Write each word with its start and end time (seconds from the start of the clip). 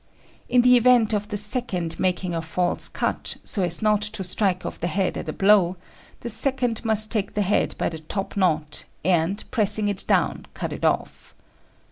In 0.49 0.63
the 0.63 0.77
event 0.77 1.13
of 1.13 1.27
the 1.27 1.37
second 1.37 1.99
making 1.99 2.33
a 2.33 2.41
false 2.41 2.89
cut, 2.89 3.35
so 3.43 3.61
as 3.61 3.83
not 3.83 4.01
to 4.01 4.23
strike 4.23 4.65
off 4.65 4.79
the 4.79 4.87
head 4.87 5.15
at 5.15 5.29
a 5.29 5.31
blow, 5.31 5.77
the 6.21 6.27
second 6.29 6.83
must 6.83 7.11
take 7.11 7.35
the 7.35 7.43
head 7.43 7.75
by 7.77 7.87
the 7.89 7.99
top 7.99 8.35
knot, 8.35 8.85
and, 9.05 9.43
pressing 9.51 9.89
it 9.89 10.03
down, 10.07 10.47
cut 10.55 10.73
it 10.73 10.83
off. 10.85 11.35